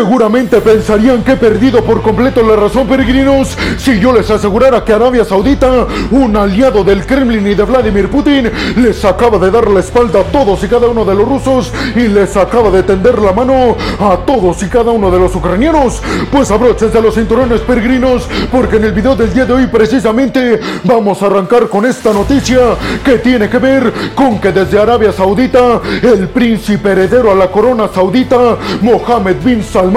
[0.00, 4.94] Seguramente pensarían que he perdido por completo la razón, peregrinos, si yo les asegurara que
[4.94, 9.80] Arabia Saudita, un aliado del Kremlin y de Vladimir Putin, les acaba de dar la
[9.80, 13.34] espalda a todos y cada uno de los rusos y les acaba de tender la
[13.34, 16.00] mano a todos y cada uno de los ucranianos.
[16.32, 21.20] Pues abróchense los cinturones peregrinos, porque en el video del día de hoy precisamente vamos
[21.22, 22.58] a arrancar con esta noticia
[23.04, 27.88] que tiene que ver con que desde Arabia Saudita, el príncipe heredero a la corona
[27.92, 29.89] saudita, Mohammed bin Salman,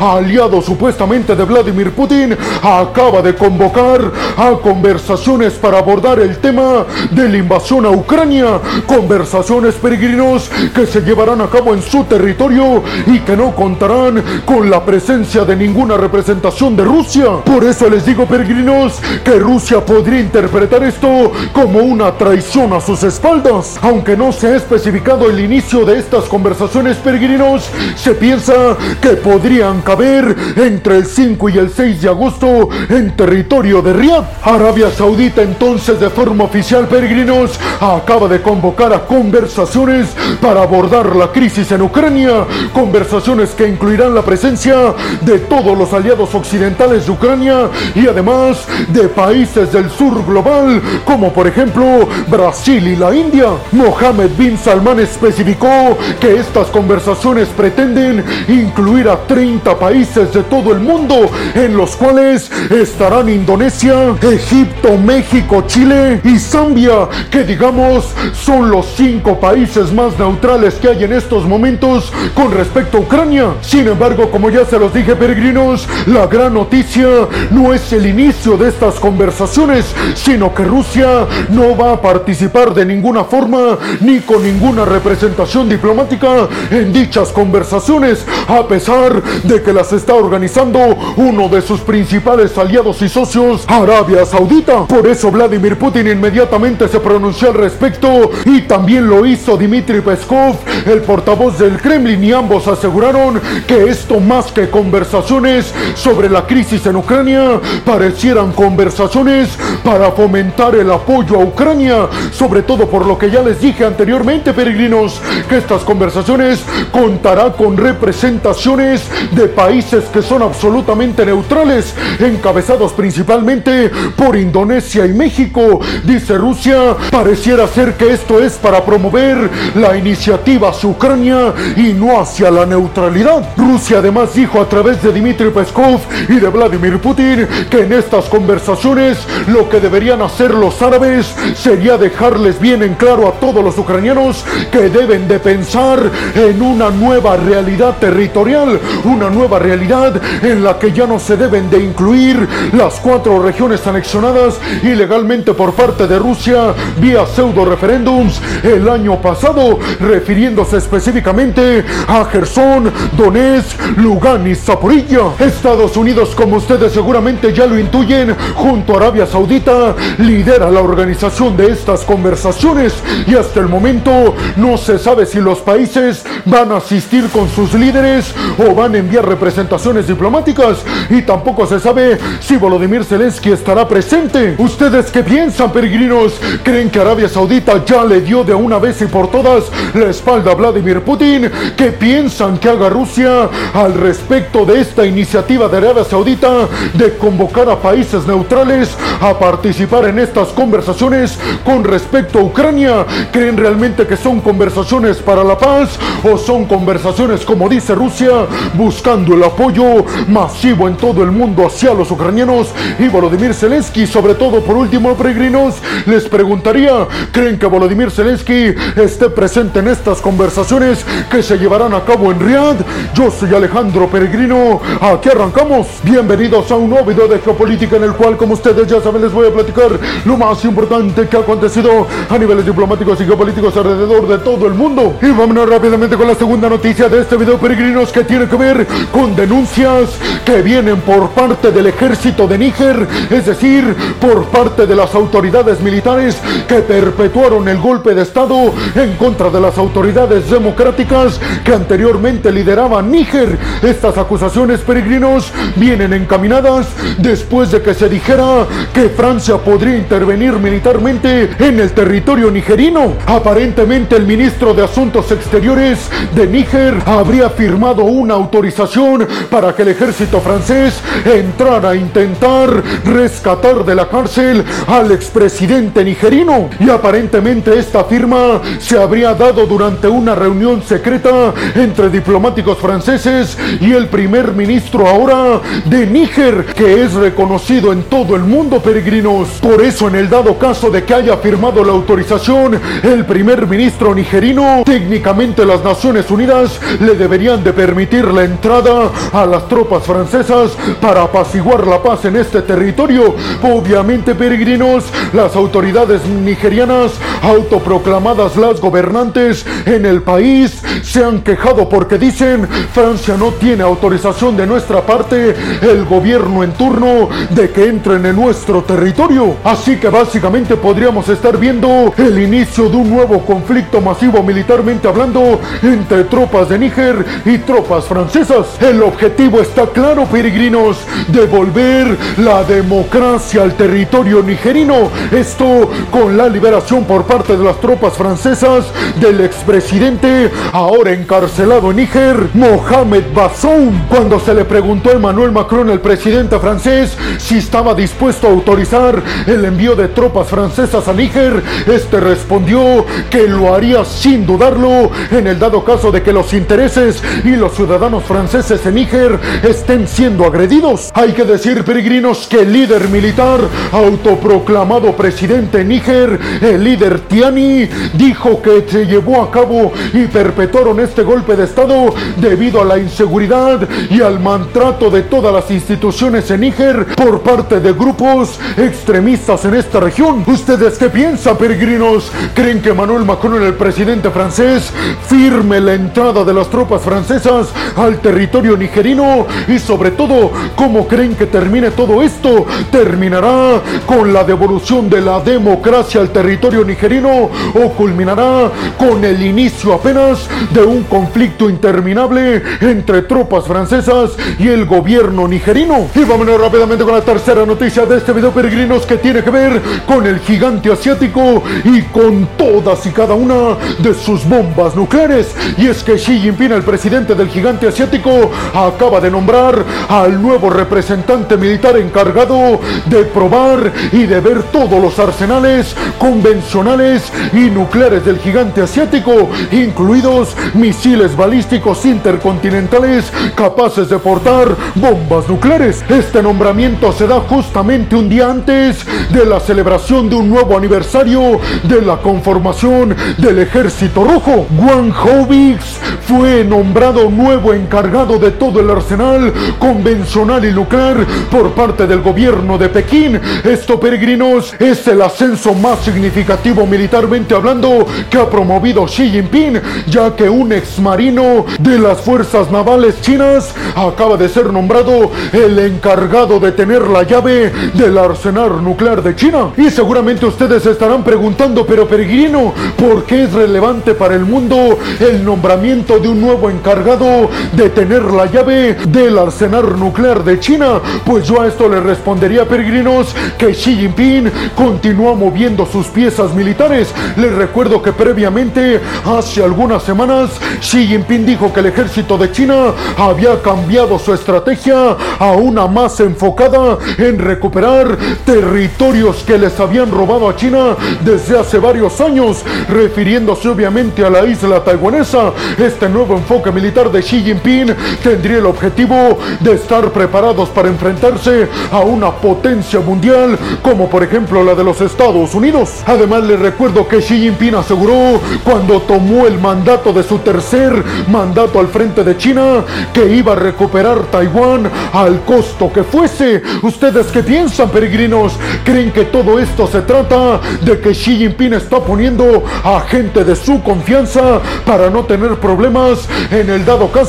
[0.00, 4.00] aliado supuestamente de Vladimir Putin, acaba de convocar
[4.36, 8.60] a conversaciones para abordar el tema de la invasión a Ucrania.
[8.86, 14.70] Conversaciones peregrinos que se llevarán a cabo en su territorio y que no contarán con
[14.70, 17.26] la presencia de ninguna representación de Rusia.
[17.44, 23.02] Por eso les digo peregrinos que Rusia podría interpretar esto como una traición a sus
[23.02, 23.78] espaldas.
[23.82, 29.80] Aunque no se ha especificado el inicio de estas conversaciones peregrinos, se piensa que podrían
[29.80, 34.24] caber entre el 5 y el 6 de agosto en territorio de Riyadh.
[34.44, 41.32] Arabia Saudita entonces de forma oficial peregrinos acaba de convocar a conversaciones para abordar la
[41.32, 47.68] crisis en Ucrania, conversaciones que incluirán la presencia de todos los aliados occidentales de Ucrania
[47.96, 53.48] y además de países del sur global como por ejemplo Brasil y la India.
[53.72, 60.80] Mohammed bin Salman especificó que estas conversaciones pretenden incluir a 30 países de todo el
[60.80, 68.86] mundo, en los cuales estarán Indonesia, Egipto, México, Chile y Zambia, que digamos son los
[68.96, 73.54] cinco países más neutrales que hay en estos momentos con respecto a Ucrania.
[73.60, 77.06] Sin embargo, como ya se los dije peregrinos, la gran noticia
[77.50, 82.84] no es el inicio de estas conversaciones, sino que Rusia no va a participar de
[82.84, 89.92] ninguna forma ni con ninguna representación diplomática en dichas conversaciones, a pesar de que las
[89.92, 90.78] está organizando
[91.16, 94.86] uno de sus principales aliados y socios, Arabia Saudita.
[94.86, 100.56] Por eso Vladimir Putin inmediatamente se pronunció al respecto y también lo hizo Dmitry Peskov,
[100.86, 106.86] el portavoz del Kremlin, y ambos aseguraron que esto más que conversaciones sobre la crisis
[106.86, 109.50] en Ucrania parecieran conversaciones
[109.84, 114.54] para fomentar el apoyo a Ucrania, sobre todo por lo que ya les dije anteriormente,
[114.54, 115.20] peregrinos,
[115.50, 118.85] que estas conversaciones contará con representaciones
[119.32, 125.80] de países que son absolutamente neutrales, encabezados principalmente por Indonesia y México.
[126.04, 132.20] Dice Rusia, pareciera ser que esto es para promover la iniciativa hacia Ucrania y no
[132.20, 133.48] hacia la neutralidad.
[133.56, 138.26] Rusia además dijo a través de Dmitry Peskov y de Vladimir Putin que en estas
[138.26, 143.76] conversaciones lo que deberían hacer los árabes sería dejarles bien en claro a todos los
[143.78, 145.98] ucranianos que deben de pensar
[146.34, 151.70] en una nueva realidad territorial, una nueva realidad en la que ya no se deben
[151.70, 158.88] de incluir las cuatro regiones anexionadas ilegalmente por parte de Rusia vía pseudo referéndums el
[158.88, 165.32] año pasado, refiriéndose específicamente a Gerson, Donetsk, Lugan y Zaporilla.
[165.38, 171.56] Estados Unidos, como ustedes seguramente ya lo intuyen, junto a Arabia Saudita, lidera la organización
[171.56, 172.94] de estas conversaciones
[173.26, 177.74] y hasta el momento no se sabe si los países van a asistir con sus
[177.74, 183.86] líderes o van a enviar representaciones diplomáticas y tampoco se sabe si Volodymyr Zelensky estará
[183.86, 184.54] presente.
[184.58, 186.34] ¿Ustedes qué piensan, peregrinos?
[186.62, 190.52] ¿Creen que Arabia Saudita ya le dio de una vez y por todas la espalda
[190.52, 191.50] a Vladimir Putin?
[191.76, 197.68] ¿Qué piensan que haga Rusia al respecto de esta iniciativa de Arabia Saudita de convocar
[197.68, 203.06] a países neutrales a participar en estas conversaciones con respecto a Ucrania?
[203.32, 209.34] ¿Creen realmente que son conversaciones para la paz o son conversaciones, como dice Rusia, buscando
[209.34, 212.68] el apoyo masivo en todo el mundo hacia los ucranianos
[212.98, 214.06] y Volodymyr Zelensky?
[214.06, 220.20] Sobre todo, por último, peregrinos, les preguntaría, ¿creen que Volodymyr Zelensky esté presente en estas
[220.20, 222.84] conversaciones que se llevarán a cabo en Riyadh?
[223.14, 225.86] Yo soy Alejandro Peregrino, aquí arrancamos.
[226.02, 229.32] Bienvenidos a un nuevo video de geopolítica en el cual, como ustedes ya saben, les
[229.32, 234.26] voy a platicar lo más importante que ha acontecido a niveles diplomáticos y geopolíticos alrededor
[234.28, 235.16] de todo el mundo.
[235.22, 238.86] Y vámonos rápidamente con la segunda noticia de este video, peregrinos, que tiene que ver
[239.12, 240.10] con denuncias
[240.44, 245.80] que vienen por parte del ejército de Níger, es decir, por parte de las autoridades
[245.80, 246.38] militares
[246.68, 253.10] que perpetuaron el golpe de Estado en contra de las autoridades democráticas que anteriormente lideraban
[253.10, 253.58] Níger.
[253.82, 256.88] Estas acusaciones, peregrinos, vienen encaminadas
[257.18, 263.14] después de que se dijera que Francia podría intervenir militarmente en el territorio nigerino.
[263.26, 269.88] Aparentemente el ministro de Asuntos Exteriores de Níger habría firmado una autorización para que el
[269.88, 276.70] ejército francés entrara a intentar rescatar de la cárcel al expresidente nigerino.
[276.80, 283.92] Y aparentemente esta firma se habría dado durante una reunión secreta entre diplomáticos franceses y
[283.92, 289.48] el primer ministro ahora de Níger, que es reconocido en todo el mundo, peregrinos.
[289.60, 294.14] Por eso, en el dado caso de que haya firmado la autorización, el primer ministro
[294.14, 300.76] nigerino, técnicamente las Naciones Unidas le deberían de permitir la entrada a las tropas francesas
[301.00, 303.34] para apaciguar la paz en este territorio.
[303.62, 312.18] Obviamente, peregrinos, las autoridades nigerianas, autoproclamadas las gobernantes en el país, se han quejado porque
[312.18, 318.24] dicen Francia no tiene autorización de nuestra parte, el gobierno en turno, de que entren
[318.24, 319.56] en nuestro territorio.
[319.64, 325.60] Así que básicamente podríamos estar viendo el inicio de un nuevo conflicto masivo militarmente hablando
[325.82, 328.66] entre tropas de Níger y tropas francesas.
[328.80, 330.98] El objetivo está claro, peregrinos,
[331.28, 335.10] devolver la democracia al territorio nigerino.
[335.30, 338.86] Esto con la liberación por parte de las tropas francesas
[339.20, 344.06] del expresidente ahora encarcelado en Níger, Mohamed Bazoum.
[344.08, 349.22] Cuando se le preguntó a Emmanuel Macron, el presidente francés, si estaba dispuesto a autorizar
[349.46, 355.46] el envío de tropas francesas a Níger, este respondió que lo haría sin dudarlo en
[355.46, 357.95] el dado caso de que los intereses y los ciudadanos
[358.26, 361.10] franceses en Níger estén siendo agredidos.
[361.14, 363.58] Hay que decir, peregrinos, que el líder militar,
[363.90, 371.00] autoproclamado presidente en Níger, el líder Tiani, dijo que se llevó a cabo y perpetuaron
[371.00, 376.50] este golpe de Estado debido a la inseguridad y al maltrato de todas las instituciones
[376.50, 380.44] en Níger por parte de grupos extremistas en esta región.
[380.46, 382.30] ¿Ustedes qué piensan, peregrinos?
[382.54, 384.92] ¿Creen que Manuel Macron, el presidente francés,
[385.28, 389.46] firme la entrada de las tropas francesas al territorio nigerino?
[389.68, 392.66] Y sobre todo, ¿cómo creen que termine todo esto?
[392.90, 399.92] ¿Terminará con la devolución de la democracia al territorio nigerino o culminará con el inicio
[399.92, 406.06] apenas de un conflicto interminable entre tropas francesas y el gobierno nigerino?
[406.14, 409.82] Y vámonos rápidamente con la tercera noticia de este video, peregrinos, que tiene que ver
[410.06, 415.54] con el gigante asiático y con todas y cada una de sus bombas nucleares.
[415.76, 420.70] Y es que Xi Jinping, el presidente del gigante asiático, acaba de nombrar al nuevo
[420.70, 428.38] representante militar encargado de probar y de ver todos los arsenales convencionales y nucleares del
[428.38, 436.04] gigante asiático, incluidos misiles balísticos intercontinentales capaces de portar bombas nucleares.
[436.08, 441.60] Este nombramiento se da justamente un día antes de la celebración de un nuevo aniversario
[441.82, 444.66] de la conformación del Ejército Rojo.
[444.78, 452.06] Wang Hobix fue nombrado nuevo encargado de todo el arsenal convencional y nuclear por parte
[452.06, 453.40] del gobierno de Pekín.
[453.64, 460.34] Esto, peregrinos, es el ascenso más significativo militarmente hablando que ha promovido Xi Jinping, ya
[460.34, 466.60] que un ex marino de las fuerzas navales chinas acaba de ser nombrado el encargado
[466.60, 469.70] de tener la llave del arsenal nuclear de China.
[469.76, 475.44] Y seguramente ustedes estarán preguntando, pero peregrino, ¿por qué es relevante para el mundo el
[475.44, 481.00] nombramiento de un nuevo encargado de tener la llave del arsenal nuclear de China?
[481.24, 487.12] Pues yo a esto le respondería, peregrinos, que Xi Jinping continúa moviendo sus piezas militares.
[487.36, 492.92] Les recuerdo que previamente, hace algunas semanas, Xi Jinping dijo que el ejército de China
[493.16, 500.48] había cambiado su estrategia a una más enfocada en recuperar territorios que les habían robado
[500.48, 505.52] a China desde hace varios años, refiriéndose obviamente a la isla taiwanesa.
[505.78, 511.68] Este nuevo enfoque militar de Xi Jinping tendría el objetivo de estar preparados para enfrentarse
[511.92, 516.02] a una potencia mundial como por ejemplo la de los Estados Unidos.
[516.06, 521.78] Además les recuerdo que Xi Jinping aseguró cuando tomó el mandato de su tercer mandato
[521.78, 526.62] al frente de China que iba a recuperar Taiwán al costo que fuese.
[526.82, 528.54] ¿Ustedes qué piensan, peregrinos?
[528.84, 533.54] ¿Creen que todo esto se trata de que Xi Jinping está poniendo a gente de
[533.54, 537.25] su confianza para no tener problemas en el dado caso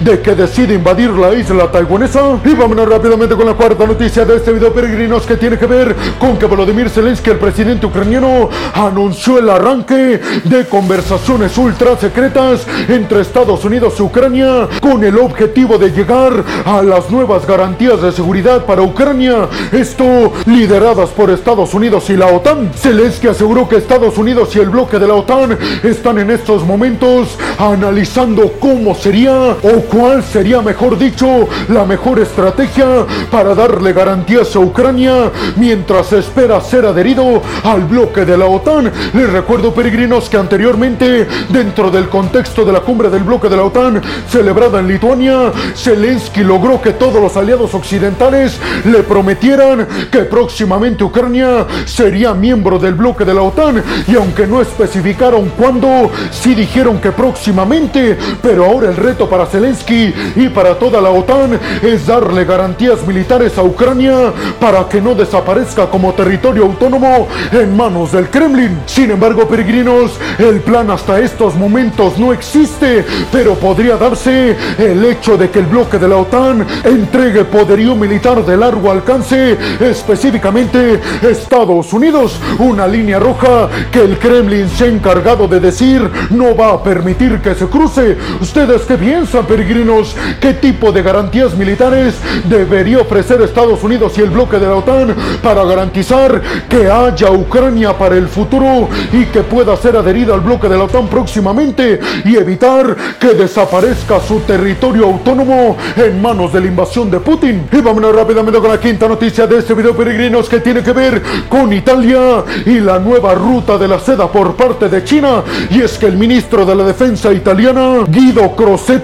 [0.00, 2.40] de que decide invadir la isla taiwanesa?
[2.44, 5.94] Y vámonos rápidamente con la cuarta noticia de este video, peregrinos, que tiene que ver
[6.18, 13.20] con que Volodymyr Zelensky, el presidente ucraniano, anunció el arranque de conversaciones ultra secretas entre
[13.20, 16.32] Estados Unidos y Ucrania con el objetivo de llegar
[16.64, 19.48] a las nuevas garantías de seguridad para Ucrania.
[19.70, 22.72] Esto lideradas por Estados Unidos y la OTAN.
[22.74, 27.38] Zelensky aseguró que Estados Unidos y el bloque de la OTAN están en estos momentos
[27.58, 34.60] analizando cómo sería o cuál sería, mejor dicho, la mejor estrategia para darle garantías a
[34.60, 38.92] Ucrania mientras espera ser adherido al bloque de la OTAN.
[39.12, 43.64] Les recuerdo, peregrinos, que anteriormente, dentro del contexto de la cumbre del bloque de la
[43.64, 51.04] OTAN celebrada en Lituania, Zelensky logró que todos los aliados occidentales le prometieran que próximamente
[51.04, 57.00] Ucrania sería miembro del bloque de la OTAN y aunque no especificaron cuándo, sí dijeron
[57.00, 62.44] que próximamente, pero ahora el reto para Zelensky y para toda la OTAN es darle
[62.44, 68.80] garantías militares a Ucrania para que no desaparezca como territorio autónomo en manos del Kremlin.
[68.86, 75.36] Sin embargo, peregrinos, el plan hasta estos momentos no existe, pero podría darse el hecho
[75.36, 81.92] de que el bloque de la OTAN entregue poderío militar de largo alcance, específicamente Estados
[81.92, 86.82] Unidos, una línea roja que el Kremlin se ha encargado de decir no va a
[86.82, 88.16] permitir que se cruce.
[88.40, 90.14] ¿Ustedes qué piensan, peregrinos?
[90.38, 95.14] ¿Qué tipo de garantías militares debería ofrecer Estados Unidos y el bloque de la OTAN
[95.42, 100.68] para garantizar que haya Ucrania para el futuro y que pueda ser adherida al bloque
[100.68, 106.66] de la OTAN próximamente y evitar que desaparezca su territorio autónomo en manos de la
[106.66, 107.66] invasión de Putin?
[107.72, 111.22] Y vámonos rápidamente con la quinta noticia de este video, peregrinos, que tiene que ver
[111.48, 115.42] con Italia y la nueva ruta de la seda por parte de China.
[115.70, 118.54] Y es que el ministro de la Defensa italiana, Guido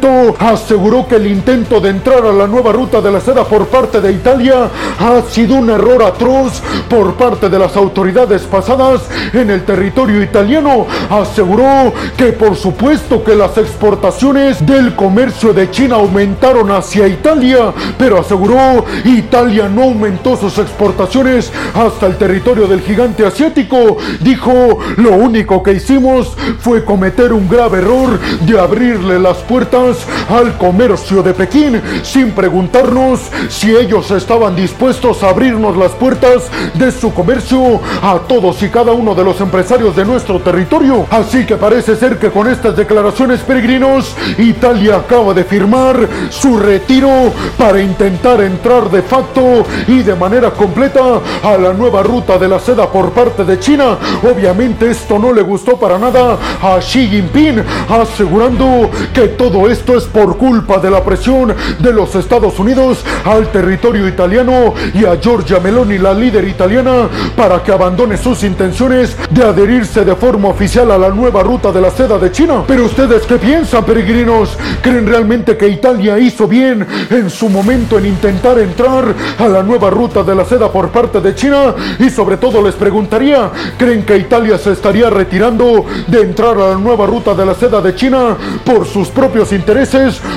[0.02, 4.00] Aseguró que el intento de entrar a la nueva ruta de la seda por parte
[4.00, 4.68] de Italia
[4.98, 10.86] ha sido un error atroz por parte de las autoridades pasadas en el territorio italiano.
[11.08, 18.18] Aseguró que por supuesto que las exportaciones del comercio de China aumentaron hacia Italia, pero
[18.18, 23.98] aseguró Italia no aumentó sus exportaciones hasta el territorio del gigante asiático.
[24.20, 29.91] Dijo, lo único que hicimos fue cometer un grave error de abrirle las puertas
[30.28, 36.44] al comercio de Pekín sin preguntarnos si ellos estaban dispuestos a abrirnos las puertas
[36.74, 41.06] de su comercio a todos y cada uno de los empresarios de nuestro territorio.
[41.10, 47.32] Así que parece ser que con estas declaraciones peregrinos, Italia acaba de firmar su retiro
[47.58, 52.58] para intentar entrar de facto y de manera completa a la nueva ruta de la
[52.58, 53.98] seda por parte de China.
[54.22, 60.04] Obviamente esto no le gustó para nada a Xi Jinping, asegurando que todo esto es
[60.04, 65.58] por culpa de la presión de los Estados Unidos al territorio italiano y a Giorgia
[65.58, 70.98] Meloni, la líder italiana, para que abandone sus intenciones de adherirse de forma oficial a
[70.98, 72.62] la nueva ruta de la seda de China.
[72.66, 74.56] Pero ustedes qué piensan, peregrinos?
[74.82, 79.90] ¿Creen realmente que Italia hizo bien en su momento en intentar entrar a la nueva
[79.90, 81.74] ruta de la seda por parte de China?
[81.98, 86.76] Y sobre todo les preguntaría, ¿creen que Italia se estaría retirando de entrar a la
[86.76, 89.71] nueva ruta de la seda de China por sus propios intereses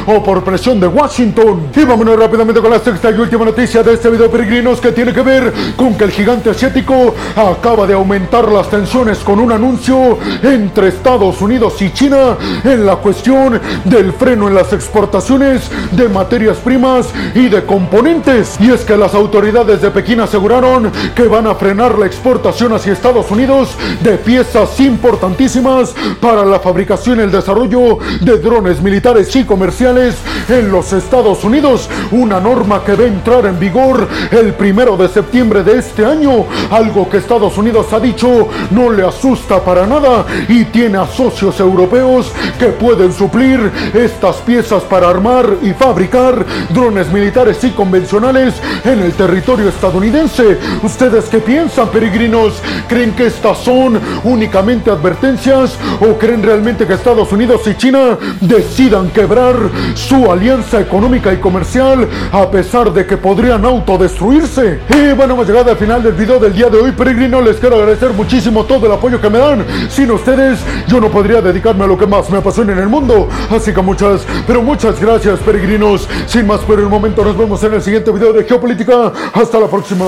[0.07, 1.67] o por presión de Washington?
[1.75, 5.13] Y vámonos rápidamente con la sexta y última noticia de este video, peregrinos, que tiene
[5.13, 10.17] que ver con que el gigante asiático acaba de aumentar las tensiones con un anuncio
[10.41, 16.57] entre Estados Unidos y China en la cuestión del freno en las exportaciones de materias
[16.57, 18.55] primas y de componentes.
[18.59, 22.93] Y es que las autoridades de Pekín aseguraron que van a frenar la exportación hacia
[22.93, 29.43] Estados Unidos de piezas importantísimas para la fabricación y el desarrollo de drones militares y
[29.43, 30.15] comerciales
[30.49, 31.89] en los Estados Unidos.
[32.11, 36.45] Una norma que a entrar en vigor el primero de septiembre de este año.
[36.69, 41.59] Algo que Estados Unidos ha dicho no le asusta para nada y tiene a socios
[41.59, 48.53] europeos que pueden suplir estas piezas para armar y fabricar drones militares y convencionales
[48.83, 50.57] en el territorio estadounidense.
[50.83, 52.61] ¿Ustedes qué piensan, peregrinos?
[52.87, 59.04] ¿Creen que estas son únicamente advertencias o creen realmente que Estados Unidos y China decidan
[59.09, 59.55] quebrar
[59.93, 64.79] su alianza económica y comercial a pesar de que podrían autodestruirse?
[64.89, 67.43] Y bueno, hemos llegado al final del video del día de hoy, peregrinos.
[67.43, 69.65] Les quiero agradecer muchísimo todo el apoyo que me dan.
[69.89, 73.27] Sin ustedes, yo no podría dedicarme a lo que más me apasiona en el mundo.
[73.49, 76.07] Así que muchas, pero muchas gracias, peregrinos.
[76.27, 79.11] Sin más por el momento, nos vemos en el siguiente video de Geopolítica.
[79.33, 80.05] Hasta la próxima.